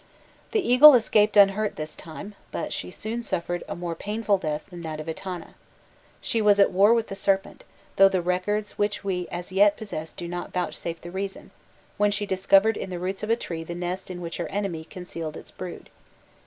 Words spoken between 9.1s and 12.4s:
as yet possess do not vouchsafe the reason, when she